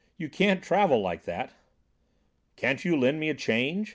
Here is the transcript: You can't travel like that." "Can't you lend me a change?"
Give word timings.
You 0.17 0.29
can't 0.29 0.63
travel 0.63 0.99
like 0.99 1.25
that." 1.25 1.53
"Can't 2.55 2.83
you 2.83 2.97
lend 2.99 3.19
me 3.19 3.29
a 3.29 3.35
change?" 3.35 3.89